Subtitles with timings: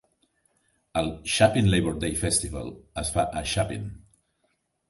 [1.01, 3.89] El Chapin Labor Day Festival es fa a Chapin.